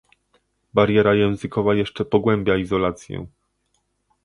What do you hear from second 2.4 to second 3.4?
izolację